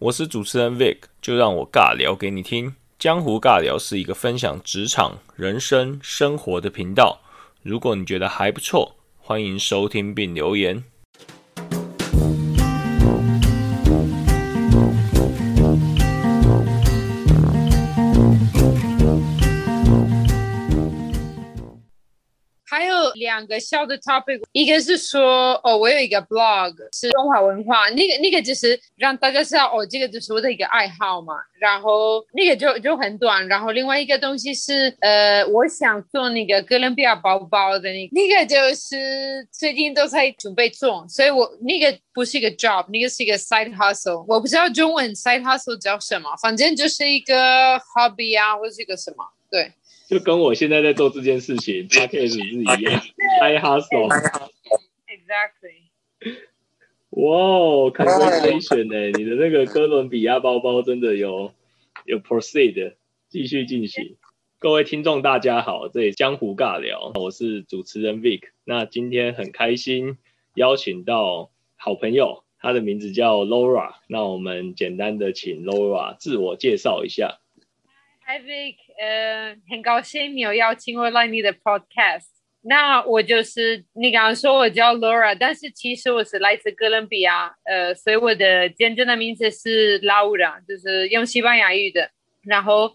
[0.00, 2.76] 我是主持人 Vic，就让我尬聊给你听。
[3.00, 7.20] 江湖尬聊是一个分享职场、人生、生活的频道。
[7.64, 10.84] 如果你觉得还不错，欢迎收听并留言。
[23.18, 31.34] 两个小的 topic，一个是说哦，我有一个 blog 是中华文化，那个那个就是让大家知道哦，这个就是我的一个爱好嘛。
[31.60, 33.46] 然后那个就就很短。
[33.48, 44.24] 然后另外一个东西是呃，我想做那个哥伦比亚包包的那那个就是最近都在准备做，所以我那个不是一个 job，那个是一个 side hustle。
[44.28, 49.72] 我不知道中文 side hustle 叫什么，反正就是一个 hobby 啊，或者是一个什么，对。
[50.08, 53.02] 就跟我现在在做这件事情 p a c k a g e 是一样
[53.42, 54.08] ，I hustle。
[55.06, 55.90] Exactly。
[57.10, 61.52] 哇，看这可以选呢，你的那个哥伦比亚包包真的有
[62.06, 62.94] 有 proceed，
[63.28, 64.16] 继续进行。
[64.58, 68.44] 各位听众大家好，这里江湖尬聊，我是主持人 Vic。
[68.64, 70.16] 那今天很开心
[70.54, 73.96] 邀请到好朋友，他的名字叫 Laura。
[74.06, 77.40] 那我们简单的请 Laura 自我介绍一下。
[78.28, 82.26] Ivic，呃，很高兴你有邀请我来你的 podcast。
[82.60, 92.10] 那我就是你刚刚说我叫 Laura，但是其实我是来自哥伦比亚，呃，所以我的真正的名字是 Laura，就是用西班牙语的。
[92.42, 92.92] 然后，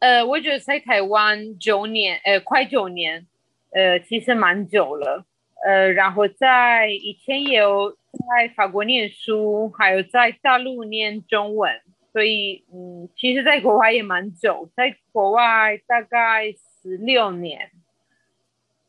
[0.00, 3.24] 呃，我觉得在台湾九年，呃，快九年，
[3.70, 5.24] 呃，其实蛮久了。
[5.64, 11.80] 呃，然后在以前也有在法国念书，还有在大陆念中文。
[12.12, 17.70] 所以，嗯，其实，在国外也蛮久，在国外大概十六年。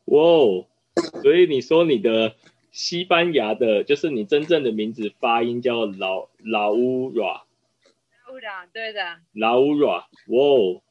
[0.04, 0.66] 哇哦，
[1.22, 2.36] 所以你说你的
[2.70, 7.44] 西班牙的，就是你真正的名字发音叫老老乌拉。
[8.30, 9.20] 乌拉，对的。
[9.32, 10.82] 老乌拉，哇哦，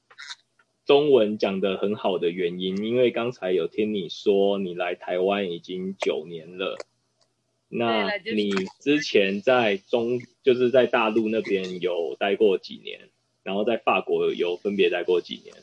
[0.86, 6.78] 中文讲的很好的原因，因为刚才有听你说你来台湾已经九年了。
[7.76, 13.10] 那你之前在中，就是在大陆那边有待过几年，
[13.42, 15.56] 然后在法国有分别待过几年？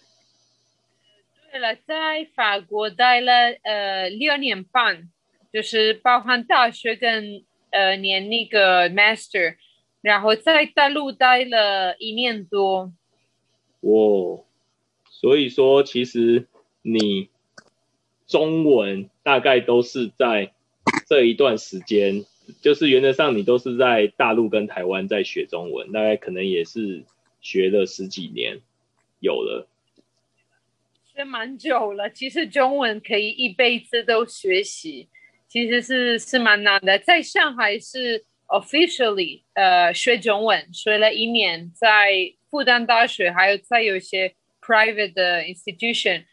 [1.53, 5.09] 对了，在法国待了呃六年半，
[5.53, 9.55] 就是包含大学跟呃念那个 master，
[10.01, 12.93] 然后在大陆待了一年多。
[13.83, 14.41] 哇，
[15.09, 16.49] 所以说其实
[16.83, 17.29] 你
[18.27, 20.51] 中文大概都是在。
[21.07, 22.25] 这一段时间，
[22.61, 27.05] 就是原则上你都是在大陆跟台湾在学中文，大概可能也是
[27.41, 28.61] 学了十几年，
[29.19, 29.69] 有了，
[31.05, 32.09] 学蛮久了。
[32.09, 35.09] 其实中文可以一辈子都学习，
[35.49, 36.97] 其实是是蛮难的。
[37.01, 46.25] 在上海是 officially 呃学中文，学了一年，在复旦大学，还有在有些 private 的 institution，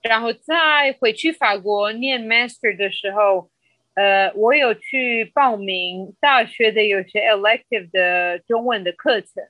[0.00, 3.50] 然后再回去法国念 master 的时候。
[3.94, 9.44] 呃，我有去报名大学的有些 elective 的中文的课程，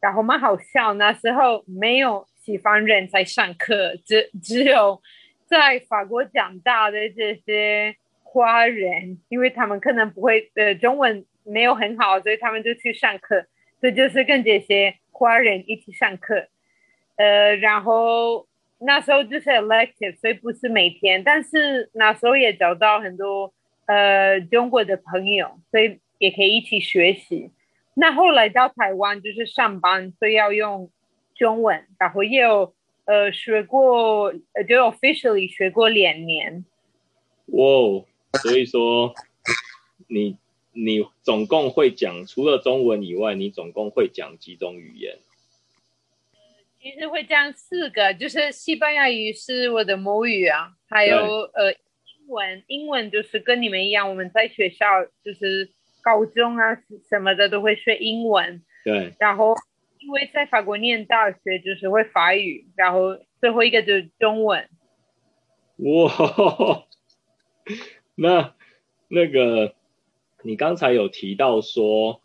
[0.00, 0.92] 然后蛮好笑。
[0.94, 5.00] 那时候没有西方人在上课，只只有
[5.46, 13.46] 在法国长大的这些华人，因为他们可能不会呃中文没有很好，所以他们就去上课，
[13.80, 16.48] 所以就是跟这些华人一起上课。
[17.16, 18.46] 呃，然后
[18.80, 23.54] 那时候就是 elective，所以不是每天，但是那时候也找到很多。
[23.86, 27.52] 呃，中国的朋友，所以也可以一起学习。
[27.94, 30.90] 那后来到台湾就是上班，所以要用
[31.36, 32.74] 中文，然后也有
[33.04, 36.64] 呃学过，呃就 officially 学过两年。
[37.46, 38.04] 哇，
[38.42, 39.14] 所以说
[40.08, 40.36] 你
[40.72, 45.18] 你总共会讲除了中文以外，你总共会讲几种语言？
[46.80, 51.16] 其实会讲四个，就是西班牙语是我的母语啊，还有
[51.54, 51.72] 呃。
[52.28, 54.86] 文英文就是跟你们一样，我们在学校
[55.24, 55.70] 就是
[56.02, 58.62] 高中啊什么的都会学英文。
[58.84, 59.14] 对。
[59.18, 59.54] 然后
[59.98, 64.68] 因为在法国念大学就是会法语，然后最后一个就是中文。
[65.76, 66.86] 哇，
[68.14, 68.54] 那
[69.08, 69.74] 那个
[70.42, 72.20] 你刚才有提到说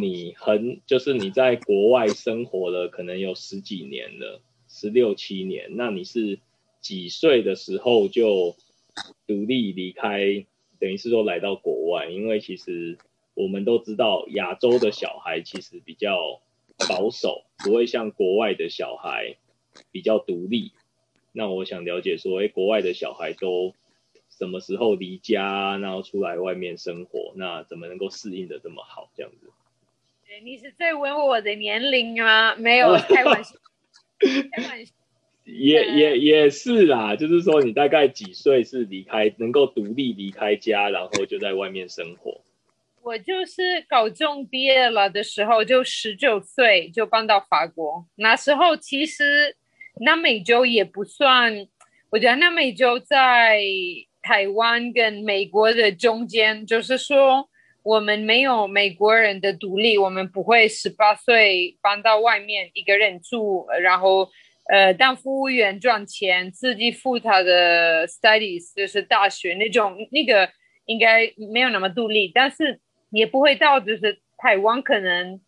[0.00, 6.38] 你很就是你在国外生活了可能有十几年了，十六七年，那你是
[6.80, 8.56] 几岁的时候就？
[9.26, 10.46] 独立离开，
[10.78, 12.98] 等于是说来到国外，因为其实
[13.34, 16.40] 我们都知道，亚洲的小孩其实比较
[16.88, 19.36] 保守，不会像国外的小孩
[19.90, 20.72] 比较独立。
[21.32, 23.74] 那我想了解说，哎，国外的小孩都
[24.28, 29.10] 什么时候离家，然后出来外面生活，那怎么能够适应的这么好？
[29.14, 29.50] 这样子。
[30.42, 32.54] 你是在问我的年龄吗？
[32.56, 33.54] 没有，开玩笑，
[34.52, 34.92] 开玩笑。
[35.44, 42.40] 也也也是啦，就是说你大概几岁是离开，能够独立离开家，然后就在外面生活。
[43.02, 48.06] 我就是高中毕业了的时候，就十九岁就搬到法国。
[48.14, 49.56] 那时候其实
[50.00, 51.66] 南美洲也不算，
[52.10, 53.60] 我觉得南美洲在
[54.22, 57.48] 台湾跟美国的中间，就是说
[57.82, 64.30] 我们没有美国人的独立，我们不会十八岁搬到外面一个人住，然后
[64.70, 70.50] 呃当服务员赚钱，自己付他的 studies，就是大学那种那个
[70.86, 72.80] 应该没有那么独立，但是。
[73.14, 75.38] 也不会到，就是台湾可能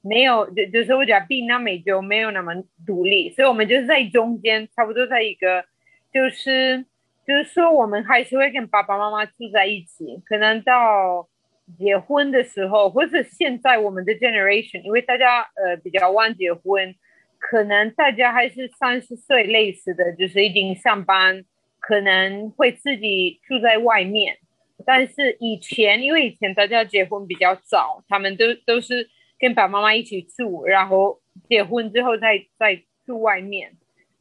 [0.00, 2.52] 没有，就就是我觉得比南美洲没有那么
[2.84, 5.64] 独立，所以我们就是在中间，差不多在一个，
[6.12, 6.84] 就是
[7.24, 11.28] 就是说我们还是会跟爸爸妈妈住在一起，可能到
[11.78, 16.92] 结婚的时候，或者现在我们的 generation，因为大家呃比较晚结婚，
[17.42, 21.44] 可能大家还是三十岁类似的，就是已经上班，
[21.80, 24.38] 可能会自己住在外面。
[24.86, 29.10] 但是以前，因为以前大家结婚比较早，他们都都是
[29.40, 33.72] 跟爸爸妈妈一起住，然后结婚之后再再住外面。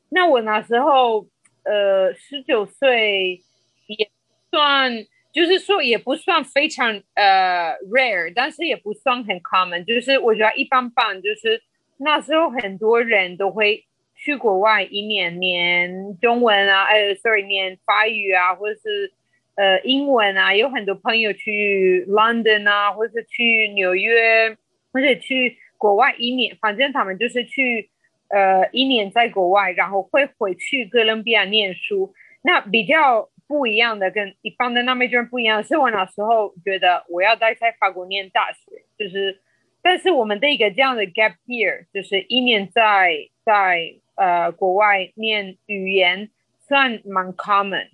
[0.09, 1.27] 那我那时候，
[1.63, 3.39] 呃，十九岁
[3.85, 4.09] 也
[4.50, 4.91] 算，
[5.31, 11.21] 就是说也不算非常呃 rare，但是也不算很 common，就是我觉得一般般。
[11.21, 11.62] 就是
[12.03, 19.13] 那时候很多人都会去国外一年念中文啊，呃，sorry，念法语啊，或者是。
[19.53, 24.56] 呃，英文啊，有很多朋友去 London 啊，或者去纽约，
[24.94, 27.89] 或者去国外一年，反正他们就是去
[28.30, 32.13] 呃一年在国外，然后会回去哥伦比亚念书。
[32.42, 38.59] 那比较不一样的，跟一般的那美人不一样，是我那时候觉得我要待在法国念大学，
[38.97, 39.42] 就是，
[39.81, 46.30] 但是我们的一个这样的 gap year，就是一年在在呃国外念语言，
[46.68, 47.89] 算蛮 common。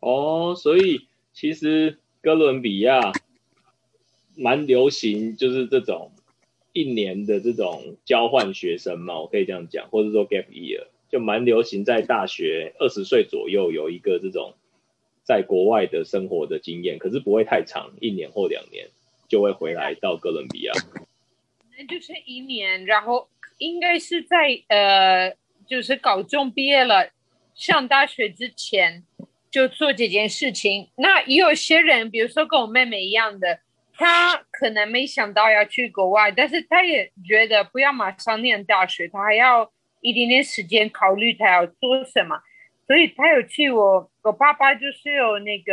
[0.00, 3.12] 哦，所以其实哥伦比亚
[4.36, 6.12] 蛮流行，就是这种
[6.72, 14.54] 一年的这种交换学生嘛，我可以这样讲，或者说 gap year，就蛮流行在大学二十岁左右有一个这种
[15.24, 18.88] 在国外的生活的经验，可是不会太长，一年或两年
[19.28, 20.72] 就会回来到哥伦比亚。
[21.88, 23.28] 就是一年，然后
[23.58, 25.34] 应该是在呃，
[25.66, 27.10] 就是高中毕业了，
[27.54, 29.04] 上大学之前。
[29.50, 30.90] 就做这件事情。
[30.96, 33.60] 那也有些人，比如说跟我妹妹一样的，
[33.96, 42.40] 她可能没想到要去国外，但是她也觉得不要马上念大学，她还要一点点时间考虑她要做什么。
[42.88, 45.72] 所以她有去我我爸爸就是有那个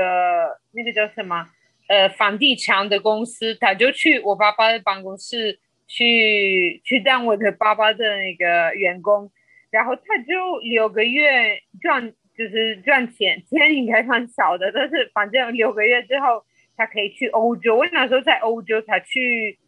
[0.74, 1.50] 那个叫什么
[1.88, 5.60] 呃房地产的公司，他就去我爸爸的办公室
[5.92, 9.30] 去去当我的爸爸的那个员工，
[9.70, 12.14] 然后他就六个月赚。
[12.34, 16.44] 就是赚钱，钱应该算少的，但是反正六个月之后，
[16.78, 17.76] 他可以去欧洲。
[17.76, 19.60] 我那时候在欧洲，他去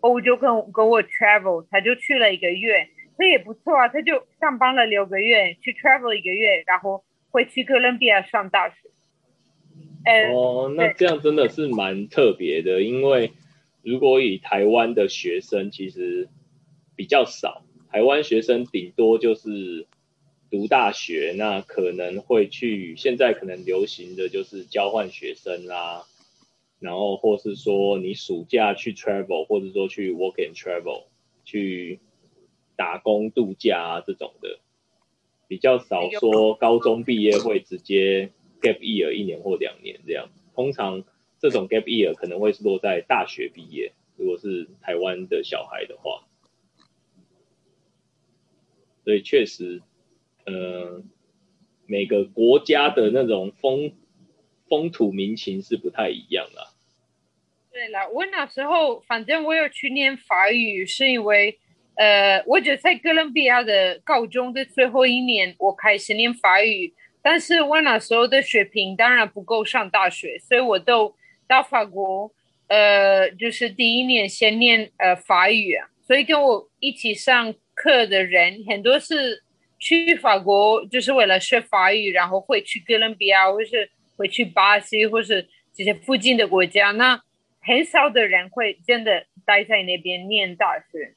[0.00, 3.88] 欧洲跟跟我 travel，他就去了一个月，这也不错啊。
[3.88, 8.74] 他就上班了六个月，去 travel 一个月，然后会去哥伦比亚上大学。
[10.34, 13.30] 哦，那这样真的是蛮特别的，因为
[13.82, 16.28] 如果以台湾的学生，其实
[16.96, 19.86] 比较少，台湾学生顶多就是。
[20.52, 26.06] 读大学那可能会去，现在可能流行的就是交换学生啦，
[26.80, 31.04] 然后或是说你暑假去 travel，或者说去 work and travel，
[31.44, 32.00] 去
[32.74, 34.58] 打工度假啊这种的，
[35.46, 41.04] 比较少说高中毕业会直接 gap year 一年或两年这样，通常
[41.40, 46.24] 这种 gap year 可能会是落在大学毕业，如果是台湾的小孩的话，
[49.02, 49.82] 所以确实。
[50.46, 51.02] 呃，
[51.86, 53.92] 每个国家的那种风
[54.68, 56.66] 风土民情是不太一样的。
[57.70, 61.60] 对了，我那时候反正我有去念法语，是因为
[61.94, 71.14] 呃，我觉得在哥伦比亚的高中的最后一年，我开始念法语，但是我那时候的水平当然不够上大学，所以我都
[71.50, 72.32] 到法国，
[72.68, 79.42] 呃，就是第一年先念呃法语啊，所以跟我一起上课的人很多是。
[79.82, 86.90] 去法国就是为了学法语，然后会去哥伦比亚，或是会去巴西，或是这些附近的国家。
[86.90, 87.22] 那
[87.62, 91.14] 很少的人会真的待在那边念大学。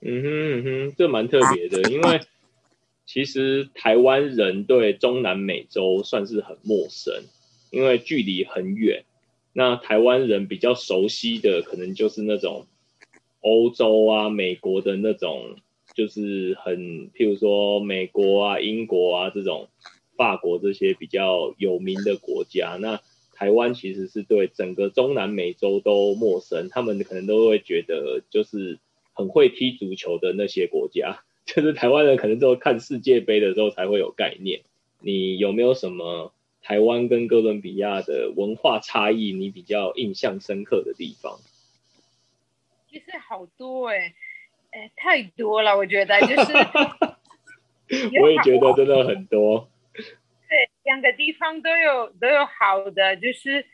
[0.00, 2.20] 嗯哼嗯哼，这蛮特别的，因为
[3.04, 7.12] 其实台湾人对中南美洲算是很陌生，
[7.70, 9.04] 因为距离很远。
[9.52, 12.66] 那台湾人比较熟悉的，可能就是那种
[13.40, 15.56] 欧洲啊、美国的那种，
[15.94, 19.68] 就是很譬如说美国啊、英国啊这种，
[20.16, 23.00] 法国这些比较有名的国家，那
[23.34, 28.78] 台湾其实是对整个中南美洲都陌生，他们可能都会觉得就是
[29.12, 34.62] 很会踢足球的那些国家， 就是台湾人可能都看世界杯的时候才会有概念。
[35.00, 36.32] 你有没有什么
[36.62, 41.40] 台湾跟哥伦比亚的文化差异，你比较印象深刻的地方？
[42.88, 44.14] 其实好多哎，
[44.70, 46.52] 哎，太多了，我觉得就是，
[48.20, 49.68] 我也觉得真的很多。
[49.92, 53.64] 对，两个地方都有都有好的，就是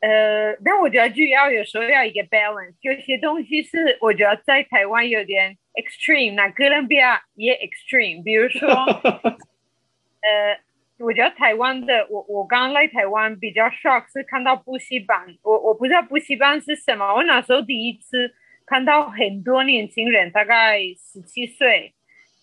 [0.00, 8.68] 呃，但我觉得就要有时候要一个 balance，有些东西是我觉得在台湾有点 extreme，那哥伦比亚也 extreme，比如说，
[10.22, 10.60] 呃。
[10.98, 17.14] 我觉得台湾的我我刚刚来台湾比较 shock 是看到补习班，我我不知道补习班是什么。
[17.14, 18.34] 我那时候第一次
[18.64, 21.92] 看到很多年轻人，大概十七岁，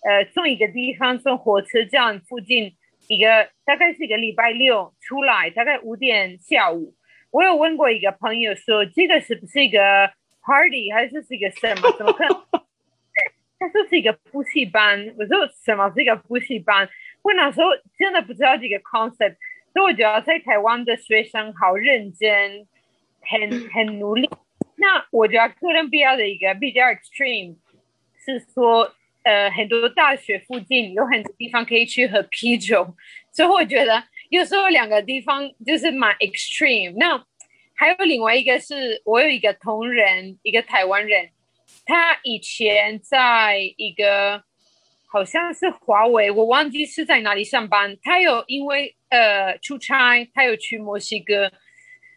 [0.05, 2.75] 呃，从一个地方从火车站附近
[3.07, 6.93] 一个大概是一个礼拜六出来，大概五点下午。
[7.31, 10.11] 我有问过一个朋友说，这个是不是一个
[10.43, 11.91] party 还是是一个什么？
[11.97, 12.27] 怎么看？
[13.57, 15.15] 他说是一个补习班。
[15.17, 16.87] 我说什么是一个补习班？
[17.23, 19.37] 我那时候真的不知道这个 concept，
[19.71, 22.67] 所以我觉得在台湾的学生好认真，
[23.21, 24.29] 很 很努力。
[24.75, 27.55] 那我觉得哥伦比亚的一个比较 extreme
[28.17, 32.93] 是说，呃，很多大学附近有很多地方可以去喝 啤酒，
[33.31, 36.93] 所以我觉得有时候两个地方就是蛮 extreme。
[36.97, 37.25] 那
[37.73, 41.29] 还有另外一个是我有一个同仁，一个台湾人，
[41.85, 44.43] 他以前在一个。
[45.13, 47.95] 好像是华为，我忘记是在哪里上班。
[48.01, 51.51] 他有因为呃出差，他有去墨西哥，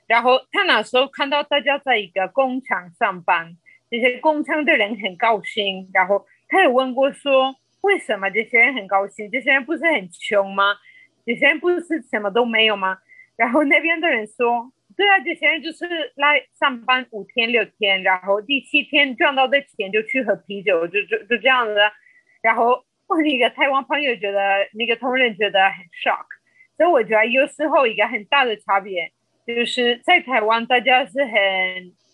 [0.07, 3.55] 然后他那时候看到大家在一个工厂上班，
[3.91, 9.31] 这些工厂的人很高兴，然后他有问过说，为什么这些人很高兴？
[9.31, 10.77] 这些人不是很穷吗？
[11.27, 12.97] 这些人不是什么都没有吗？
[13.37, 21.75] 然后那边的人说，对啊，这些人就是来上班五天六天，然后第七天赚到的钱就去喝啤酒，就就就这样子。
[22.43, 24.41] 然后我 那个台湾朋友觉得
[24.75, 26.27] 那个同仁觉得很 shock，
[26.77, 29.13] 所以我觉得有时候一个很大的差别
[29.47, 31.33] 就是在台湾大家是很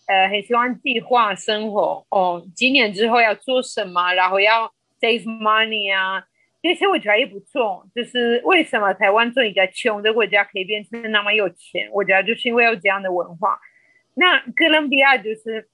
[0.07, 4.71] 呃很喜欢计划生活哦，几年之后要做什么，然后要
[5.01, 6.23] save money 啊，
[6.61, 7.87] 这些我觉得也不错。
[7.95, 11.89] 就是为什么台湾做一个穷的国家可以变成那么有钱？
[11.91, 13.59] 我觉得就是因为有这样的文化。
[14.13, 15.67] 那哥伦比亚就是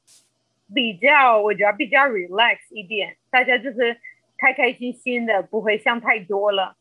[0.73, 3.99] 比较我觉得比较 relax 一点，大家就是。
[4.39, 6.77] 开开心心的，不会想太多了。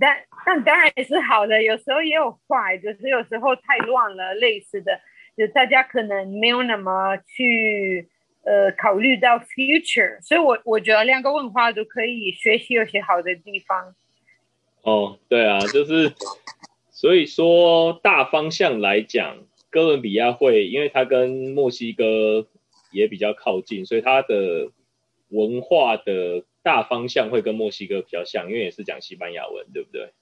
[0.00, 5.00] 但但当然也是好的，有时候也有坏，就是有时候太乱了，类似的，
[5.36, 8.08] 就大家可能没有那么去
[8.44, 10.20] 呃考虑到 future。
[10.22, 13.96] 所以我我觉得两个文化都可以学习有些好的地方。
[14.82, 16.12] 哦，对啊，就是
[16.92, 19.38] 所以说大方向来讲，
[19.70, 22.46] 哥伦比亚会，因为它跟墨西哥
[22.92, 24.70] 也比较靠近，所以它的
[25.30, 26.44] 文化的。
[26.62, 30.12] 大方向会跟墨西哥比较像，因为也是讲西班牙文，对不对？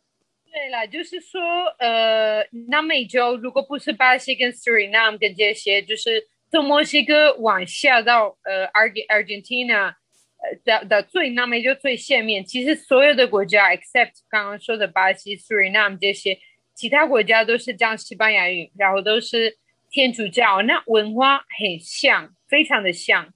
[0.50, 1.40] 对啦，就是说，
[1.78, 9.94] 呃，南美洲如果不是巴西跟 Suriname 跟这些，就是从墨西哥往下到呃 Arg Argentina，
[10.38, 16.38] 呃的的最南美洲最下面，其实所有的国家 except 刚刚说的巴西、Suriname 这些，
[16.74, 19.58] 其他国家都是讲西班牙语，然后都是
[19.90, 23.34] 天主教，那文化很像，非常的像。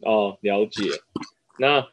[0.00, 0.82] 哦，了解。
[1.58, 1.86] 那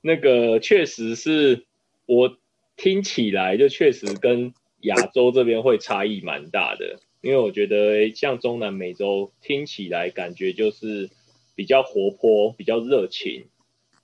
[0.00, 1.66] 那个确实是
[2.06, 2.36] 我
[2.76, 11.10] 听起来就确实跟亚洲这边会差异蛮大的，因为我觉得像中南美洲听起来感觉就是
[11.56, 13.46] 比较活泼、比较热情，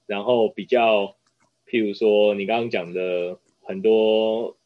[0.06, 1.16] 然后比较
[1.68, 4.56] 譬如说你刚刚讲的很多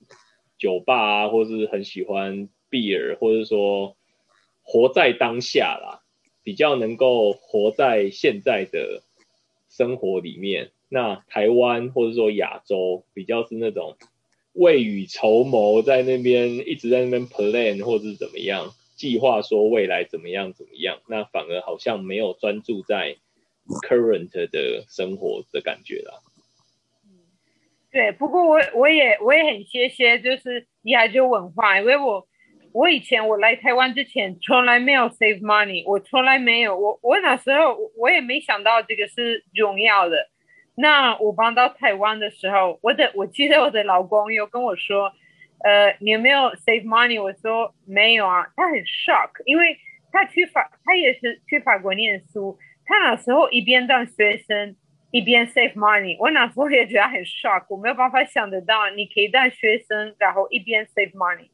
[0.59, 3.97] 酒吧啊，或是很喜欢 beer，或者说
[4.63, 6.03] 活在当下啦，
[6.43, 9.03] 比较能够活在现在的
[9.69, 10.73] 生活里面。
[10.89, 13.97] 那台湾或者说亚洲比较是那种
[14.55, 23.17] 未雨绸缪，在那边一直在那边 plan 或者是怎么样计划，说未来怎么样怎么样，那反而好像没有专注在
[23.87, 26.15] current 的生活的感觉啦。
[27.91, 32.27] 对，不过我我也我也很谢谢，就是亚洲文化，因为我
[32.73, 40.29] 我以前我来台湾之前从来没有 save money，我从来没有，我我那时候我也没想到这个是重要的。
[40.81, 45.13] 那我搬到台湾的时候，我的我记得我的老公有跟我说，
[45.65, 47.21] 呃，你有没有 save money？
[47.21, 49.77] 我说没有啊，他很 shock，因为
[50.13, 54.77] 他去法，他也是去法国念书，他那时候一边当学生
[55.11, 61.49] 一边 save money，我那时候也觉得很 shock，我没有办法想得到你可以当学生然后一边 save money。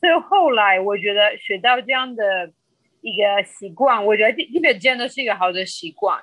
[0.00, 2.52] 所以后来我觉得学到这样的
[3.00, 6.22] 一个习惯，我觉得这个真的是一个好的习惯。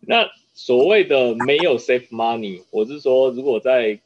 [0.00, 0.28] 那
[0.62, 3.98] 所谓的没有 save money，我是说，如果在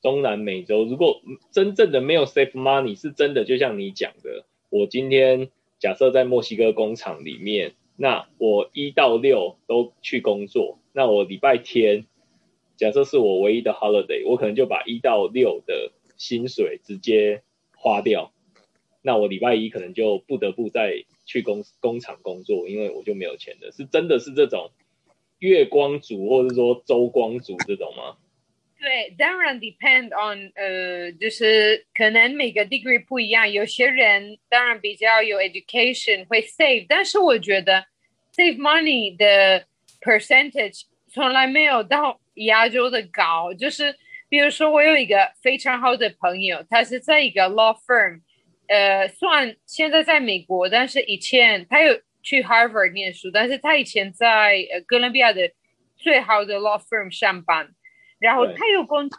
[0.00, 12.04] 中南美洲，如果真正的没有 save money，是真的，就像你讲的，我今天假设在墨西哥工厂里面，那我一到六都去工作，那我礼拜天
[12.76, 17.42] 假设是我唯一的 holiday，我可能就把一到六的薪水直接
[17.76, 18.32] 花掉，
[19.02, 24.72] 那我礼拜一可能就不得不再去工工厂工作，因为我就没有钱了，是真的是这种。
[25.42, 28.16] 月光族或者说周光族这种吗？
[28.80, 33.50] 对，当然 depend on 呃，就是可能每个 degree 不一样。
[33.50, 37.84] 有些人当然比较有 education 会 save，但是我觉得
[38.32, 39.66] save money 的
[40.00, 43.52] percentage 从来没有到亚洲的高。
[43.52, 43.96] 就是
[44.28, 48.20] 比如说，我有一个非常好的朋友，他是在一个 law firm，
[48.68, 52.00] 呃，算现在在美国，但是以前他有。
[52.22, 55.50] 去 Harvard 念书，但是他以前在呃哥伦比亚的
[55.96, 57.74] 最好的 law firm 上班，
[58.18, 59.18] 然后他有工大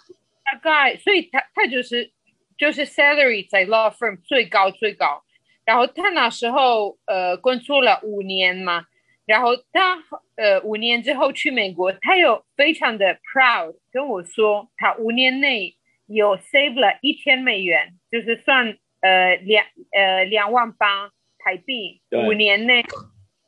[0.62, 2.12] 概，所以他他就是
[2.58, 5.24] 就是 salary 在 law firm 最高最高，
[5.66, 8.86] 然后他那时候呃工作了五年嘛，
[9.26, 10.04] 然后他
[10.36, 21.12] 呃五年之后去美国，他有非常的 proud 跟我说，他五年内有 save 了一千美元，就是算呃两呃两万八。
[21.44, 22.84] 台币五年内，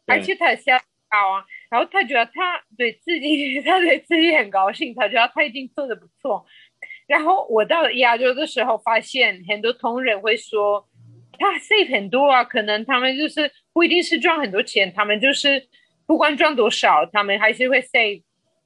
[0.08, 0.78] 而且他下
[1.10, 6.46] 高啊，然后他觉得他对自己，他对自己很高兴，他觉得他已经做的不错。
[7.08, 10.86] 然后我到亚洲的时候，发现很多同仁会说，
[11.40, 15.68] 他 save 很多啊，可能他们就是不一定是赚很多钱，他们就是
[16.06, 18.24] 不管赚多少，他们还是会 save，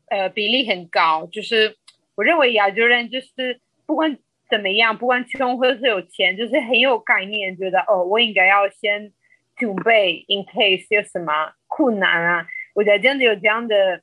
[0.09, 1.27] 呃，比例很高。
[1.31, 1.75] 就是
[2.15, 4.17] 我认为亚洲人就是不管
[4.49, 9.11] 怎么样，不管穷或者是有钱，就是很有概念，觉得哦，我应该要先。
[9.59, 14.01] 准备 in case 有什么困难啊，我觉得真的有这样的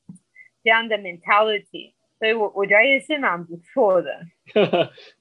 [0.63, 4.21] 这样的 mentality，所以我我觉得也是蛮不错的。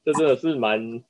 [0.04, 1.02] 这真的是蛮，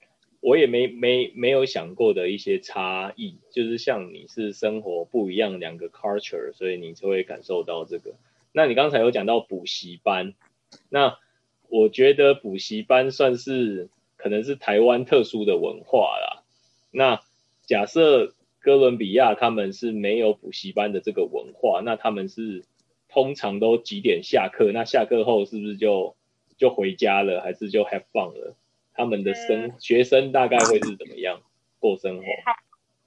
[0.42, 8.14] 我也没没没有想过的一些差异，就是像你是生活不一样两个 culture，所以你就会感受到这个。
[8.54, 10.36] 那你刚才有讲到补习班，
[10.90, 11.18] 那
[11.68, 16.44] 我觉得补习班算是可能是台湾特殊的文化啦。
[16.92, 17.22] 那
[17.66, 18.36] 假设。
[18.66, 22.64] 哥伦比亚他们是没有补习班的这个文化，那他们是
[23.08, 24.72] 通常都几点下课？
[24.74, 26.16] 那下课后是不是就
[26.58, 28.56] 就回家了，还是就 have fun 了？
[28.96, 31.44] 他们的生学生大概会是怎么样
[31.78, 32.24] 过生活？
[32.44, 32.54] 好，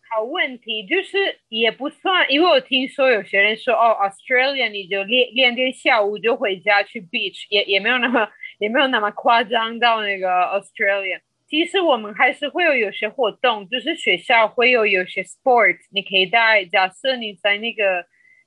[0.08, 8.28] 好问题，就是也不算，因为我听说有学生说，哦，Australia 你就练练练下午就回家去 beach，也也没有那么
[8.60, 11.18] 也没有那么夸张到那个 Australia。
[11.48, 16.62] 其实我们还是会有有些活动，就是学校会有有些 sport，你可以带。
[16.66, 18.04] 假设你在那个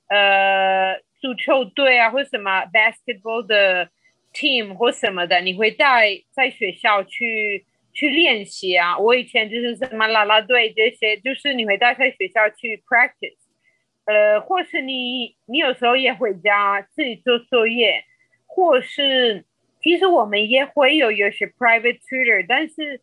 [0.08, 3.90] 呃足球队啊，或什么 basketball 的
[4.32, 8.96] team 或什么的，你会带在学校去去练习啊。
[8.96, 13.36] 我以前就是什么啦啦队这些，就是你会带在学校去 practice。
[14.04, 18.04] 呃，或是你你有时候也回家自己做作业，
[18.46, 19.44] 或是。
[19.82, 23.00] 其实我们也会有有些 private tutor，但是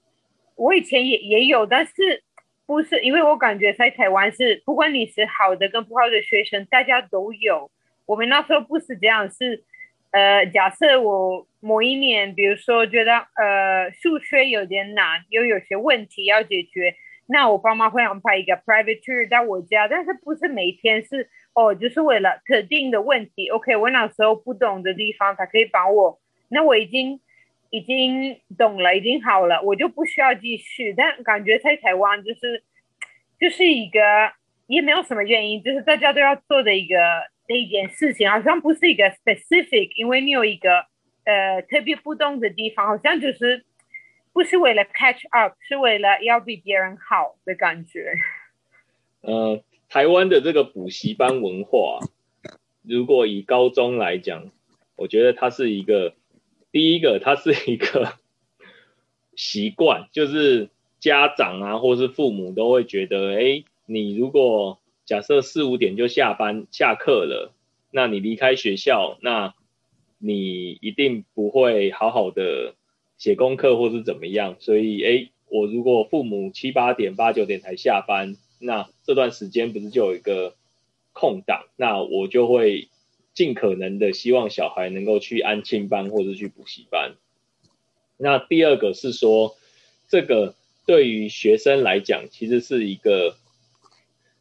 [0.56, 2.24] 我以前也也有，但是
[2.65, 7.70] 不是因为我感觉在台湾是不管你是好的跟不好的学生，大家都有。
[8.06, 9.63] 我们那时候不是这样，是
[10.12, 16.96] 呃，假设我某一年，比如说觉得呃数学有点难，又有些问题要解决，
[17.28, 23.50] 那我爸妈会安排一个 private tutor 在我家，但是不是每天是哦，就是为了特定的问题。
[23.50, 26.20] OK，我那时候不懂的地方，他可以帮我。
[26.50, 27.20] 那我已经
[27.70, 30.92] 已经懂了，已经好了，我就不需要继续。
[30.98, 32.64] 但感觉在台湾就是
[33.40, 34.00] 就是一个
[34.66, 36.96] 也没有什么原因，就是大家都要做的一个
[37.48, 40.86] 的一件事情，好像不是一个 specific，因为你有一个
[41.26, 43.64] 呃特别不懂的地方，好像就是
[44.34, 48.16] 不是为了 catch up，是为了要比别人好的感觉。
[49.22, 52.00] 呃，台湾的这个补习班文化，
[52.82, 54.50] 如果以高中来讲，
[54.96, 56.16] 我觉得它是一个。
[56.72, 58.14] 第一个，它是一个
[59.36, 67.54] 习惯，就是家长啊，或是父母都会觉得，哎，你如果假设四五点就下班下课了，
[67.92, 69.56] 那你离开学校，那
[70.20, 72.76] 你一定不会好好的
[73.18, 74.58] 写功课或是怎么样。
[74.60, 80.54] 所以，哎，我如果父母七八点、八九点才下班，那这段时间不是就有一个
[81.14, 82.90] 空档，那我就会
[83.34, 87.15] 尽可能的希望小孩能够去安亲班或者去补习班。
[88.18, 89.56] 那第二个是说，
[90.08, 93.38] 这个对于学生来讲，其实是一个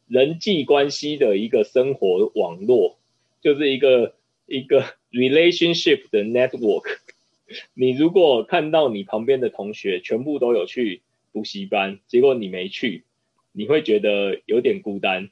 [0.07, 2.97] 人际关系的一个生活网络，
[3.41, 4.15] 就是一个
[4.47, 6.97] 一个 relationship 的 network。
[7.73, 13.05] 你如果看到你旁边的同学全部都有去补习班，结果你没去，
[13.51, 15.29] 你会觉得有点孤单，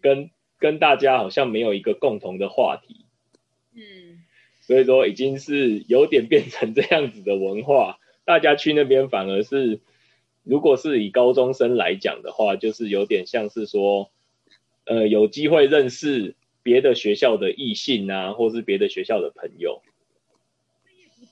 [0.00, 3.04] 跟跟大家好像没有一个共同的话题。
[3.74, 4.22] 嗯，
[4.60, 9.80] 所以说已经是有点变成这样子的文化，大家去那边反而是，
[10.44, 14.10] 如果是以高中生来讲的话，就是有点像是说，
[14.84, 19.82] 呃，有机会认识别的学校的异性啊，或是别的学校的朋友。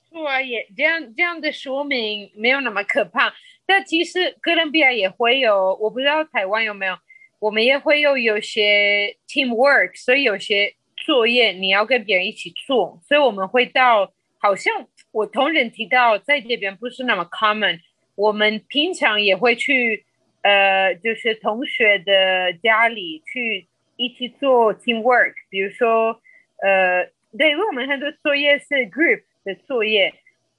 [0.09, 3.35] 错啊，也这样这样的说明没有那么可怕。
[3.67, 6.97] 但其实哥伦比亚也会有，我不知道台湾有没有，
[7.39, 17.79] 我们也会有有些 team work，所以有些作业你要跟别人一起做，所以我们会到，好像我同仁提到在这边不是那么 common，
[18.15, 20.05] 我们平常也会去，
[20.41, 26.21] 呃，就是同学的家里去一起做 team work，比如说，
[26.61, 29.23] 呃，对，因为我们很多作业是 group。
[29.45, 30.13] 的作业，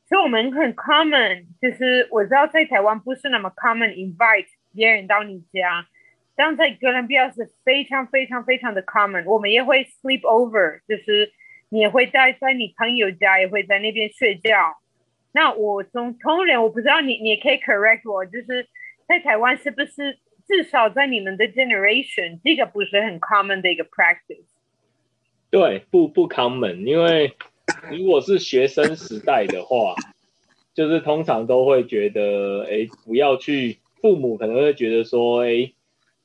[0.09, 5.87] 所以我们很 common，就是我知道在台湾不是那么 common invite 别人到你家，
[6.41, 9.27] 但在哥伦比亚是非常非常非常的 common。
[9.27, 11.31] 我们也会 sleep over，就是
[11.69, 14.79] 你也会在在你朋友家，也会在那边睡觉。
[15.33, 18.67] 那我从同人，我不知道你你也可以 correct 我，就是
[19.07, 24.47] 在台湾是不是至少在你们的 generation，这个不是很 common 的一个 practice？
[25.51, 27.35] 对，不不 common，因为。
[27.89, 29.95] 如果是学生时代的话，
[30.75, 35.71] 就是通常都会觉得，哎，不要去，父母可能会觉得说，哎，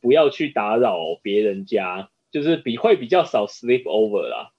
[0.05, 4.51] 不要去打扰别人家，就是比会比较少 sleep over 啦。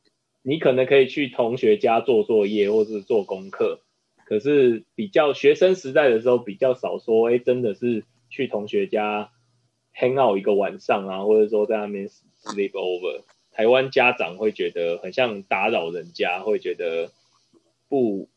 [0.42, 3.78] 你可能可以去同学家做作业或是做功课，
[4.26, 9.30] 可是比较学生时代的时候比较少说，哎，真的是去同学家
[9.94, 13.22] hang out 一个晚上啊，或者说在那边 sleep over。
[13.52, 17.12] 台湾家长会觉得很像打扰人家，会觉得
[17.88, 18.28] 不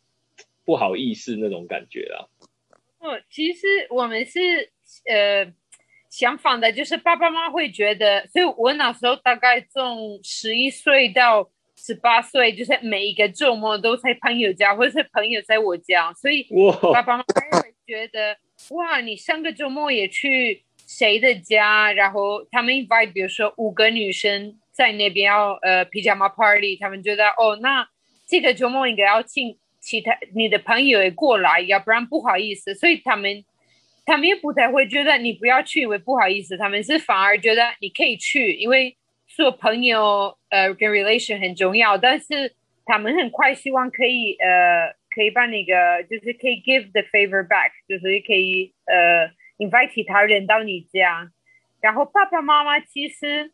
[0.63, 2.27] 不好意思那种感觉啦。
[2.99, 4.69] 哦，其实我们是
[5.05, 5.51] 呃
[6.09, 16.47] 相反的，就是爸爸妈妈会觉得，所以我那时候大概从十一岁到十八岁，就是每一个周末都在朋友家，或者是朋友在我家，所以
[16.93, 18.37] 爸爸妈妈会觉得
[18.75, 24.59] 哇，你上个周末也去谁的家，然后他们 invite，比如说五个女生。
[24.79, 27.85] 在那边要呃 pajama party，他们觉得哦，那
[28.25, 32.73] 这个周末应该要请其他你的朋友也过来，要不然不好意思。
[32.73, 33.43] 所以他们
[34.09, 36.57] 他们也不太会觉得你不要去，因为不好意思。
[36.57, 41.97] 他们是反而觉得你可以去，因为做朋友呃跟 relation 很重要。
[41.97, 42.53] 但是
[42.85, 51.31] 他们很快希望可以呃可以把那个就是可以 give the favor back，就是可以呃 invite 其他人到你家。
[51.79, 53.51] 然后爸爸妈妈其实。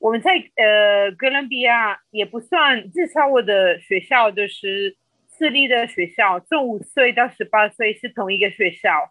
[0.00, 9.10] 我们在呃哥伦比亚也不算，至少我的学校就是私立的学校，从五岁到十八岁是同一个学校，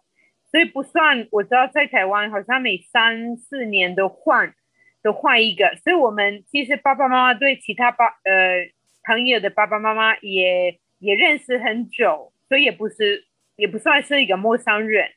[0.50, 1.28] 所以不算。
[1.30, 4.54] 我知道在台湾好像每三四年都换，
[5.02, 8.70] 都换一个，所以我们其实爸爸妈妈对其他爸呃
[9.04, 13.24] 朋友的爸爸妈妈也也认识很久，所以也不是
[13.56, 15.10] 也不算是一个陌生人。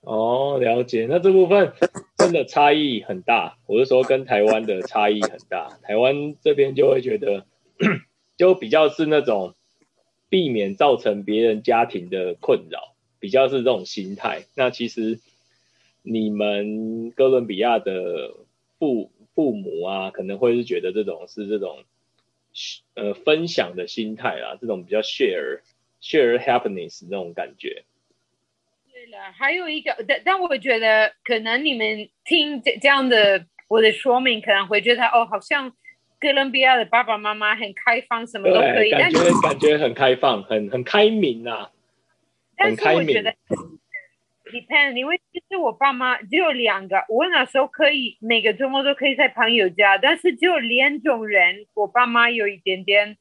[0.00, 1.06] 哦，了解。
[1.08, 1.72] 那这部分
[2.18, 5.68] 真的差异很大，我是说跟台湾的差异很大。
[5.82, 7.46] 台湾这边就会觉得，
[8.36, 9.54] 就比较是那种
[10.28, 12.93] 避免造成别人家庭的困扰，
[13.24, 14.42] 比较是这种心态。
[14.54, 15.18] 那其实
[16.02, 18.34] 你们哥伦比亚的
[18.78, 21.84] 父父母啊，可能会是觉得这种是这种
[22.92, 25.60] 呃分享的心态啦，这种比较 share
[26.02, 27.84] share happiness 那种感觉。
[29.32, 35.72] 还有一个，但但我觉得可能你们听这这样的我的说明，可能会觉得哦，好像
[36.20, 41.70] 哥伦比亚的爸爸妈妈很开放，什么都可以，感觉感觉很开放，很很开明啊。
[42.76, 43.34] 但是我觉得
[44.44, 53.16] ，depend，因为其实我爸妈只有两个，我那时候可以每个周末都可以在朋友家，但是只有两种人，我爸妈有一点点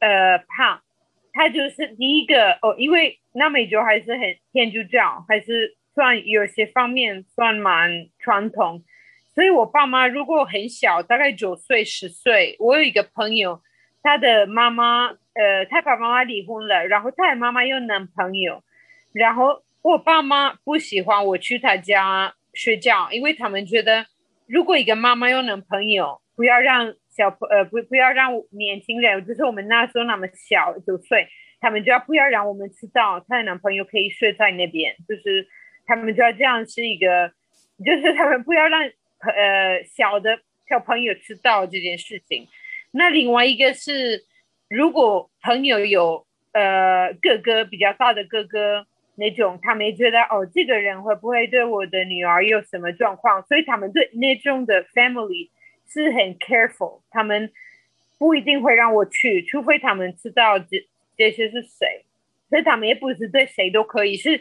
[0.00, 0.82] 呃胖。
[1.38, 8.82] 他就是第一个哦，因为那美洲还是很天主教，还是算有些方面算蛮传统，
[9.34, 13.60] 所以我爸妈如果很小，大概九岁十岁，我有一个朋友，
[14.02, 18.62] 他的妈妈呃，他爸爸妈妈离婚了，然后他的妈妈有男朋友，
[19.16, 24.04] 然后我爸妈不喜欢我去他家睡觉，因为他们觉得
[24.46, 31.28] 如果一个妈妈有男朋友，不要让小朋呃不不要让年轻人，就是我们那时候那么小九岁，
[31.60, 35.48] 他们就要不要让我们知道他的男朋友可以睡在那边，就是
[35.86, 37.32] 他们就要这样是一个，
[37.82, 42.46] 就是他们不要让呃小的小朋友知道这件事情。
[42.90, 44.24] 那另外一个是，
[44.68, 48.86] 如果朋友有呃哥哥比较大的哥哥。
[49.18, 53.42] 那种他们觉得哦，这个人会不会对我的女儿有什么状况？
[53.44, 55.48] 所以他们对那种的 family
[55.88, 57.50] 是很 careful，他们
[58.18, 62.04] 不一定会让我去，除非他们知道这这些是谁。
[62.50, 64.40] 所以他们也不是对谁都可以，是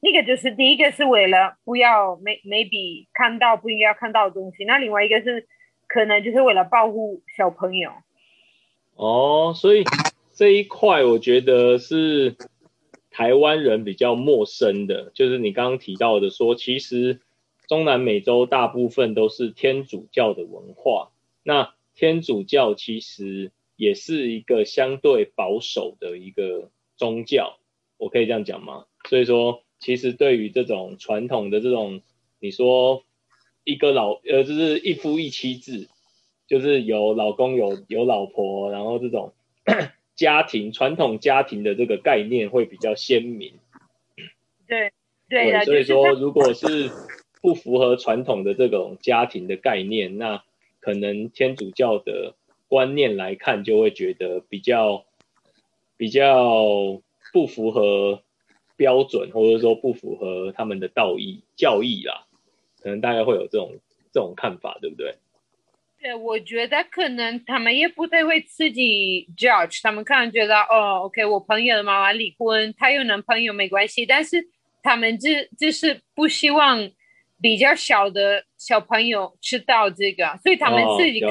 [0.00, 5.46] 那个就是第一个是为了不要 maybe 看到不应该看到的东西，那另外一个是
[5.86, 7.92] 可能就是为了保护小朋友。
[8.94, 9.84] 哦，所以
[10.32, 12.34] 这一块我觉得是。
[13.16, 17.22] 台湾人比较陌生的，就是你刚刚提到的，说其实
[17.66, 21.12] 中南美洲大部分都是天主教的文化。
[21.42, 27.58] 那天主教其实也是一个相对保守的一个宗教，
[27.96, 28.84] 我可以这样讲吗？
[29.08, 32.02] 所以说，其实对于这种传统的这种，
[32.38, 33.02] 你说
[33.64, 35.88] 一个老呃，就是一夫一妻制，
[36.46, 39.32] 就是有老公有有老婆，然后这种。
[40.16, 43.52] 家庭传统家庭的这个概念会比较鲜明，
[44.66, 44.92] 对
[45.28, 46.90] 对，所以说如果是
[47.42, 50.42] 不符合传统的这种家庭的概念，那
[50.80, 52.34] 可能天主教的
[52.66, 55.04] 观念来看，就会觉得比较
[55.98, 57.02] 比较
[57.32, 58.22] 不符合
[58.76, 62.26] 标准，或者说不符合他们的道义教义啦，
[62.80, 63.76] 可能大家会有这种
[64.12, 65.16] 这种看法，对不对？
[66.06, 74.46] 对，我觉得可能他们也不太会自己 judge，他们可能觉得哦，OK，我朋友的妈妈离婚，她有男朋友没关系，但是
[74.84, 76.88] 他们就就是不希望
[77.42, 81.20] 比较小的小朋友知道这个，所以他们自己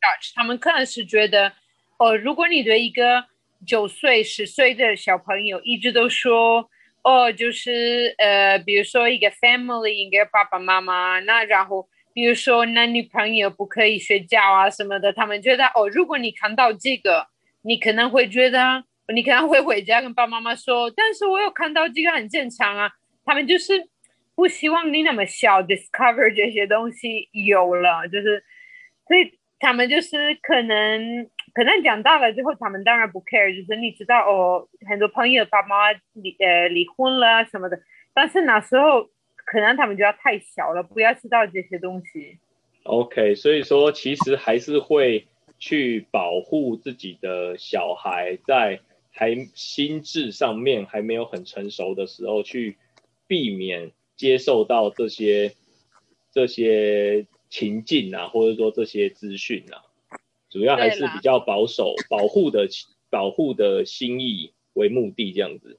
[0.00, 1.52] judge，他们可能是觉得
[1.98, 3.22] 哦，如果你对一个
[3.66, 6.70] 九岁、十岁的小朋友一直都说
[7.02, 11.86] 哦，就是呃，比如说一个 family 应该爸爸妈妈，那然后。
[12.14, 17.26] 比如说男女朋友不可以睡觉啊什么的，他们觉得哦，如果你看到这个，
[17.62, 22.90] 你可能会觉得，你可能会回家跟爸爸妈妈说，但是我有看到这个很正常啊。
[23.24, 23.88] 他们就是
[24.34, 28.44] 不希望你那么小 discover 这些东西有了，就是
[29.06, 37.78] 所以他们就是可能可能长大了之后，他们当然不 care，就是你知道哦，很多朋友爸妈离呃离婚了什么的，
[38.12, 39.11] 但是那时候。
[39.52, 42.38] 可能他们觉得太小了，不要知道这些东西。
[42.84, 45.26] OK，所以说其实还是会
[45.58, 52.78] 去保护自己的小孩，在还心智上面还没有很成熟的时候，去
[53.26, 55.52] 避免接受到这些
[56.30, 59.84] 这些情境啊，或者说这些资讯啊，
[60.48, 62.68] 主要还是比较保守，保护的
[63.10, 65.78] 保护的心意为目的这样子。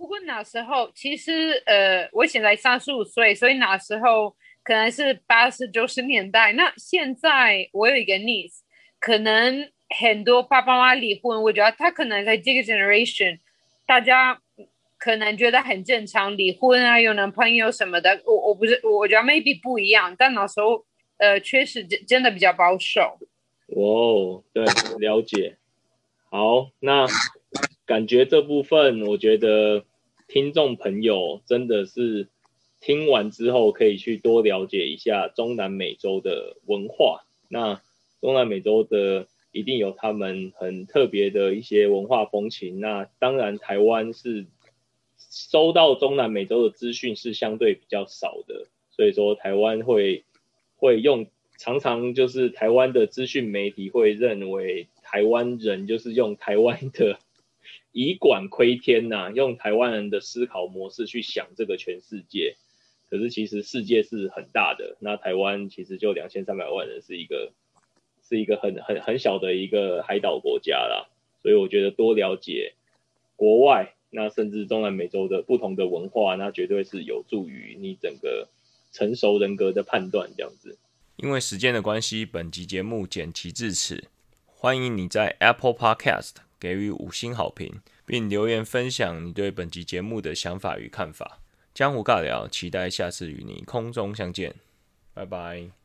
[0.00, 6.54] 不过那时候其实呃，我现在三十五岁，所以那时候可能是八十九十年代。
[6.54, 8.60] 那现在我有一个 niece，
[8.98, 13.40] 可能很多爸爸妈妈离婚，我觉得他可能在这个 generation，
[13.84, 14.40] 大家
[14.96, 18.22] 可能觉得很正常，离婚啊，有男朋友什么的。
[18.24, 20.82] 我我不是，我觉得 maybe 不一样，但那时候
[21.18, 23.18] 呃，确实真真的比较保守。
[23.66, 24.64] 哦，对，
[24.98, 25.58] 了解。
[26.30, 27.06] 好，那
[27.84, 29.84] 感觉这部分，我觉得。
[30.32, 32.28] 听众朋友真的是
[32.80, 37.24] 听完之后可以去多了解一下中南美洲的文化。
[37.48, 37.82] 那
[38.20, 42.78] 中南美洲的一定有他们很特别的一些文化风情。
[42.78, 44.46] 那当然台湾是
[45.18, 50.22] 收到中南美洲的资讯是相对比较少的，所以说台湾会
[50.76, 51.26] 会用
[51.58, 57.18] 常常就是台湾的资讯媒体会认为台湾人就是用台湾的。
[57.92, 62.56] 以管窥天呐，用台湾人的思考模式去想这个全世界，
[63.08, 67.52] 可是其实世界是很大的，那台湾其实就两千三百万人，是一个
[68.22, 71.08] 是一个很很很小的一个海岛国家啦，
[71.42, 72.74] 所以我觉得多了解
[73.34, 78.48] 国外，那甚至中南美洲的不同的文化，那绝对是有助于你整个
[78.92, 80.78] 成熟人格的判断这样子。
[81.16, 84.04] 因为时间的关系，本集节目剪辑至此，
[84.46, 86.49] 欢迎你在 Apple Podcast。
[86.60, 91.40] 给予五星好评，并留言分享你对本集节目的想法与看法。
[91.72, 94.54] 江湖尬聊，期待下次与你空中相见，
[95.14, 95.79] 拜拜。